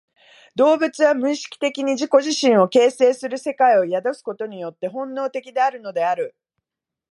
[0.55, 6.35] 動物は無意識的に自己自身を形成する世界を宿すことによって本能的であるのである。